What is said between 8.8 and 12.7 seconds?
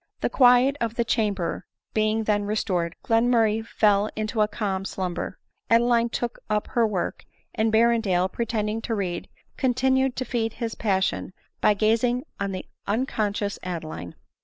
to read, continued to feed his passion by gazing on the